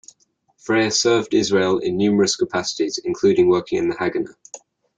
[0.57, 4.33] Freier served Israel in numerous capacities including working in the Haganah.